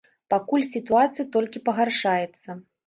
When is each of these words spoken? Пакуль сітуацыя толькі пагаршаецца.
Пакуль 0.33 0.65
сітуацыя 0.71 1.29
толькі 1.39 1.65
пагаршаецца. 1.71 2.63